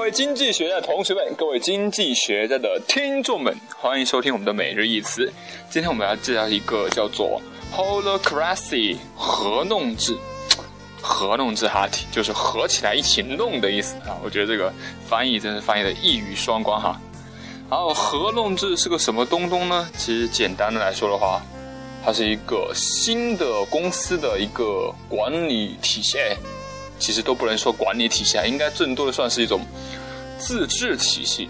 [0.00, 5.30] 各位经济学家的同学们，各位经济学家的听众们，欢迎收听我们的每日一词。
[5.68, 7.38] 今天我们要介绍一个叫做
[7.70, 10.16] “holacracy” 合弄制，
[11.02, 14.16] 合弄制哈体就是合起来一起弄的意思啊。
[14.24, 14.72] 我觉得这个
[15.06, 16.98] 翻译真是翻译的一语双关哈。
[17.68, 19.86] 然后合弄制是个什么东东呢？
[19.98, 21.42] 其实简单的来说的话，
[22.02, 26.16] 它是一个新的公司的一个管理体系。
[27.00, 29.62] 其实都不能说管理体系啊，应该更多的算是一种
[30.38, 31.48] 自治体系。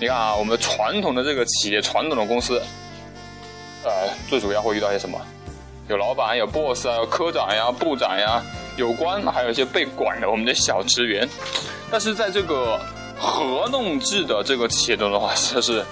[0.00, 2.60] 你看啊，我们传统的这个企业、传统的公司，
[3.84, 3.90] 呃，
[4.28, 5.18] 最主要会遇到些什么？
[5.88, 8.42] 有老板、有 boss 啊，有科长呀、部长呀，
[8.76, 11.28] 有官，还有一些被管的我们的小职员。
[11.90, 12.80] 但是在这个
[13.18, 15.84] 合弄制的这个企业中的话，就是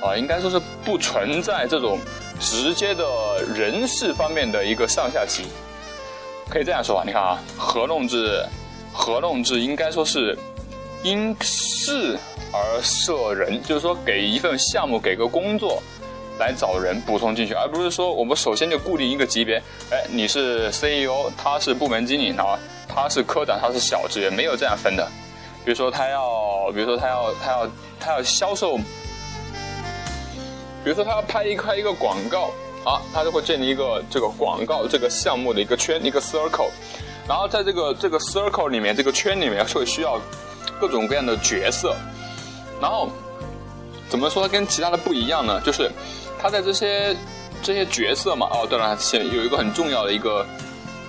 [0.00, 1.98] 啊，应该说是不存在这种
[2.38, 3.04] 直接的
[3.56, 5.44] 人事方面的一个上下级。
[6.48, 8.42] 可以这样说吧，你看啊，合弄制，
[8.92, 10.36] 合弄制应该说是
[11.02, 12.16] 因事
[12.52, 15.82] 而设人，就是说给一份项目，给个工作
[16.38, 25.06] 来找人补充进去，而不是说我们首先就固定一个级别，哎，你是 CEO，他是部门经理，然后他是科长，他是小职员，没有这样分的。
[25.64, 27.68] 比如说他要，比如说他要，他要，
[28.00, 28.78] 他要销售，
[30.82, 32.50] 比如说他要拍一拍一个广告。
[32.88, 36.70] 好，他就会建立一个这个广告这个项目的一个圈，一个 circle，
[37.28, 40.18] 然后在这个这个 circle 里面，这个圈里面会需要
[40.80, 41.94] 各种各样的角色，
[42.80, 43.10] 然后
[44.08, 45.60] 怎么说跟其他的不一样呢？
[45.60, 45.90] 就是
[46.40, 47.14] 他在这些
[47.62, 50.46] 这些角色嘛，哦，对了，现有一个很重要的一个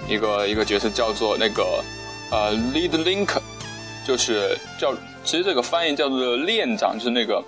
[0.06, 1.82] 一个一个角色叫做那个
[2.30, 3.38] 呃 lead link，
[4.06, 7.42] 就是叫其实这个翻译叫做链长，就是那个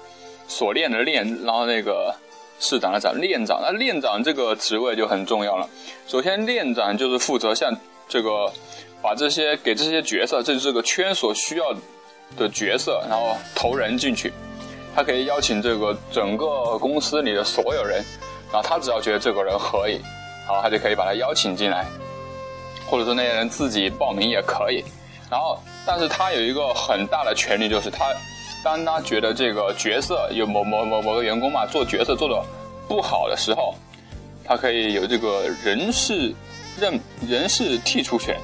[0.48, 2.16] 锁链的链，然后那个。
[2.62, 5.68] 市长的长，链长，那链长这个职位就很重要了。
[6.08, 7.76] 首先，链长就是负责像
[8.08, 8.50] 这个，
[9.02, 11.74] 把这些给这些角色，这这个圈所需要
[12.38, 14.32] 的角色，然后投人进去。
[14.96, 18.06] 他可以邀请这个整个公司里的所有人，
[18.54, 20.00] 然后他只要觉得这个人可以，
[20.48, 21.86] 然后他就可以把他邀请进来，
[22.86, 24.84] 或者说那些人自己报名也可以。
[25.32, 28.06] 然后，但是他有一个很大的权利，就是他。
[28.64, 32.46] 当他觉得这个角色有某某某某个员工嘛做角色做的
[32.92, 33.74] 不好的时候，
[34.44, 36.34] 他可以有这个人事
[36.78, 38.38] 任人事剔除权，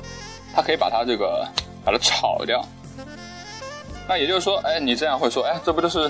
[0.56, 1.46] 他可以把他这个
[1.84, 2.66] 把它炒掉。
[4.08, 6.10] 那也就是说，哎，你这样会说，哎，这不就是，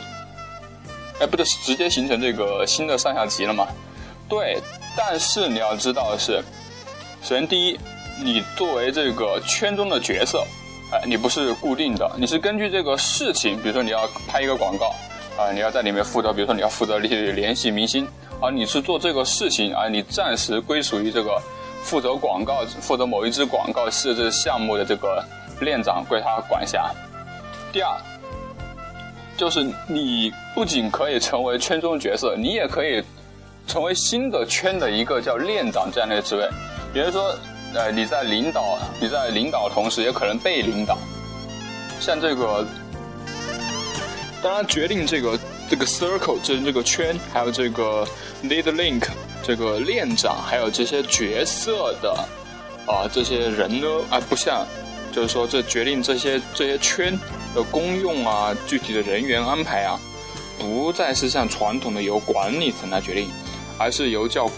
[1.20, 3.68] 哎，不就是直接形成这个新的上下级了吗？
[4.30, 4.62] 对，
[4.96, 6.40] 但是你要知道的是，
[7.24, 7.80] 首先第一，
[8.24, 10.46] 你作为这个圈中的角色。
[10.92, 14.94] 哎，你不是固定的，你是根据这个事情，比如说你要拍一个广告，
[15.38, 18.08] 啊，你要在里面负责，比如说你要负责联联系明星，
[18.42, 21.42] 而你是做这个事情，啊，你暂时归属于这个
[21.84, 25.24] 负责广告、负责某一支广告设置项目的这个
[25.62, 26.92] 链长归他管辖。
[27.72, 27.98] 第二，
[29.36, 33.04] 就是你不仅可以成为圈中角色，你也可以
[33.68, 36.50] 成为新的圈的一个叫链长这样的职位，
[36.94, 37.36] 比如说。
[37.76, 40.98] 呃，你在领导，你在领导同时，也可能被领导。
[42.00, 42.66] 像这个，
[44.42, 45.38] 当然决定这个
[45.70, 48.08] 这个 circle，这这个圈，还有这个
[48.44, 49.04] lead link，
[49.44, 52.12] 这个链长，还有这些角色的
[52.86, 54.66] 啊，这些人呢，啊，不像，
[55.12, 57.18] 就是说这决定这些这些圈
[57.54, 60.00] 的功用啊，具体的人员安排啊，
[60.60, 63.30] 不再是像传统的由管理层来决定，
[63.78, 64.50] 而是由叫。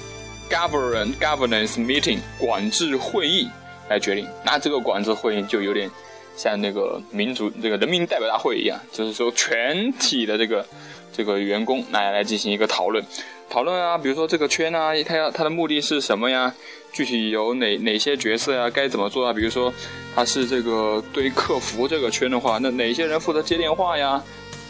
[0.49, 3.47] Govern governance meeting 管制会议
[3.87, 5.87] 来决定，那这个管制会议就有点
[6.35, 10.65] 像那个民主这个人民代表大会一样，就是说全体的这个
[11.11, 13.03] 这个员工来来进行一个讨论，
[13.49, 16.53] 讨论啊，比如说这个圈啊，它要它的目的是什么呀？
[16.91, 18.69] 具体有哪哪些角色呀？
[18.69, 19.33] 该怎么做啊？
[19.33, 19.71] 比如说
[20.15, 24.23] 他是这个对客服这个圈的话，那哪些人负责接电话呀？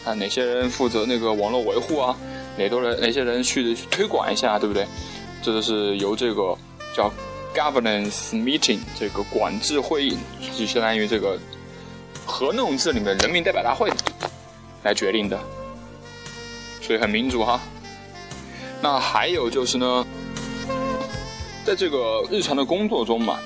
[0.04, 2.16] 啊，哪些人负责那个网络维护啊？
[2.58, 4.86] 哪多人哪些人去推广一下，对不对？
[5.42, 6.56] 这个是由这个
[6.94, 7.10] 叫
[7.54, 10.18] governance meeting 这个管制会议，
[10.58, 11.38] 就相当于这个
[12.26, 13.90] 合弄制里面人民代表大会
[14.82, 15.40] 来决定的，
[16.90, 17.60] 所以很民主哈。
[18.82, 20.04] 那还有就是呢，
[21.64, 23.38] 在这个日常的工作中嘛，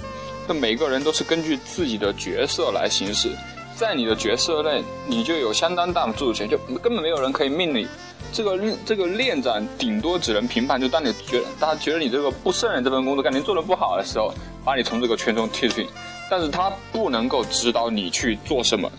[0.48, 3.36] 那每个人都是根据自己的角色来行事，
[3.76, 7.86] 在你的角色内，你就有相当大的自主权，就根本没有人可以命令。
[8.32, 14.32] 这个这个链长顶多只能评判，就当你觉得他觉得你这个不胜任这份工作，感觉做的不好的时候，
[14.64, 15.86] 把你从这个圈中踢出去。
[16.30, 18.90] 但是他不能够指导你去做什么，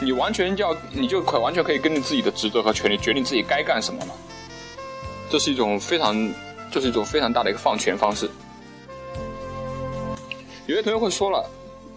[0.00, 4.14] 你完全要你就可完全可以根据自己的职责和权利决定自己该干什么了。
[5.30, 6.14] 这是一种非常，
[6.70, 8.30] 这是一种非常大的一个放权方式。
[10.66, 11.48] 有些同学会说了，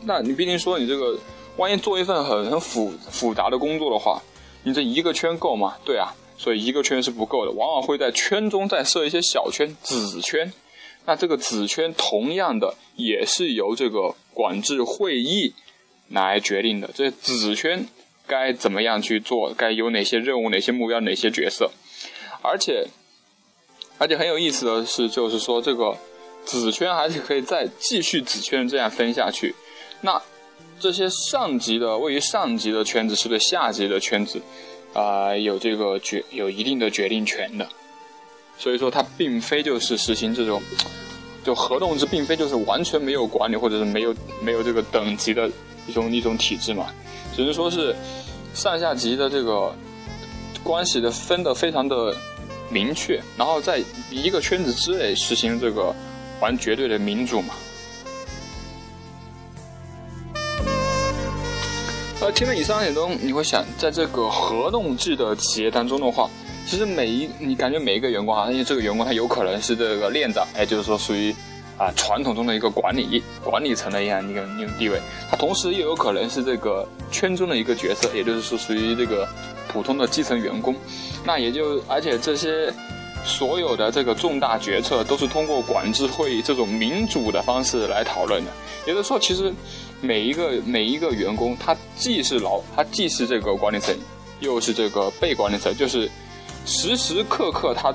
[0.04, 1.18] 那你毕竟说你这个
[1.58, 4.22] 万一做一份很很复复杂的工作的话，
[4.64, 5.76] 你这一个圈够吗？
[5.84, 10.52] 对啊，所以一个圈是不够的，往往会在圈中再设一些小圈、子圈。
[11.06, 15.54] 那这个子圈同样的也是由这个管制会议
[16.10, 16.90] 来决定的。
[16.94, 17.88] 这子圈
[18.28, 19.54] 该怎么样去做？
[19.54, 21.72] 该有哪些任务、哪些目标、哪些角色？
[22.42, 22.88] 而且，
[23.98, 25.98] 而且很有意思的是，就是说这个
[26.46, 29.54] 子圈还是可以再继续子圈这样分下去。
[30.02, 30.22] 那
[30.80, 34.42] 这些上级的位于上级的圈子是对下级的圈子
[34.94, 37.68] 啊有这个决有一定的决定权的。
[38.58, 40.62] 所以说，它并非就是实行这种
[41.44, 45.50] 就合同制，并非就是完全没有管理或者是没有没有这个等级的
[45.90, 46.88] 一种一种体制嘛。
[47.36, 47.96] 只能说是
[48.54, 49.76] 上下级的这个
[50.64, 52.16] 关系的分的非常的。
[52.72, 53.82] 明确，然后在
[54.12, 55.92] 一个圈子之内实行这个
[56.40, 57.56] 完绝对的民主嘛。
[62.22, 66.30] 呃，听了以上内容，你会想，在这个合同制的企业当中的话，
[66.68, 71.34] 其实每一你感觉每一个员工啊，因为这个员工他有可能是这个链长，哎，就是说属于
[71.80, 79.28] 啊传统中的一个管理管理层的一样一个一种地位，他同时又有可能是这个圈中的一个角色，也就是说属于这个。
[79.72, 80.76] 普通的基层员工，
[81.24, 82.74] 那也就而且这些
[83.24, 88.52] 所有的这个重大决策都是通过管制会议这种民主的方式来讨论的。
[88.88, 89.54] 也就是说，其实
[90.02, 93.96] 每一个每一个员工，他既是老，他既是这个管理层，
[94.40, 96.10] 又是这个被管理层，就是
[96.66, 97.94] 时时刻刻他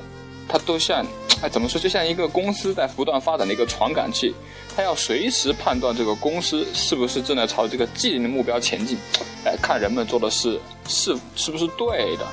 [0.48, 1.04] 他都像
[1.42, 4.34] 哎怎么说，就像一个公司在不断发展的一个传感器，
[4.76, 8.96] 他要随时判断这个公司是不是正在朝这个既定的目标前进。
[9.44, 12.24] 来看人们做的事是是不是对的。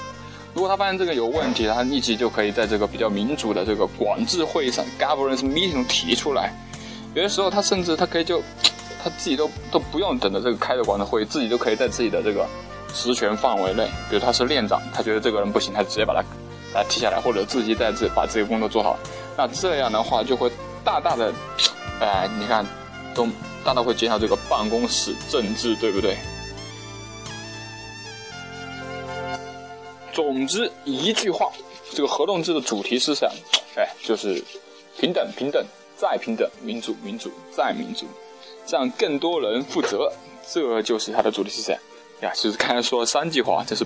[0.53, 6.53] 如果他发现这个有问题，他立即就可以在这个比较民主的这个管制会议上 （governance meeting） 提出来。
[7.13, 8.41] 有的时候他甚至他可以就
[9.03, 12.47] 他自己都都不用等着这个开的管制会议，自己都可以在自己的这个
[12.93, 13.85] 实权范围内。
[14.09, 16.21] 比如他是链长，他觉得这个人不行，他直接把他
[16.73, 18.97] 把他踢下来，或者自己在自把自己工作做好。
[19.37, 20.51] 那这样的话就会
[20.83, 21.33] 大大的，
[21.99, 22.65] 哎，你看，
[23.13, 23.27] 都
[23.63, 26.17] 大大会减少这个办公室政治，对不对？
[30.13, 31.49] 总之一句话，
[31.93, 33.31] 这个合同制的主题思想，
[33.75, 34.43] 哎，就是
[34.99, 35.65] 平等、平等
[35.95, 38.05] 再平等，民主、民主再民主，
[38.67, 40.11] 让更多人负责，
[40.51, 41.75] 这就是它的主题思想。
[42.21, 43.85] 呀，其实刚才说三句话，这是。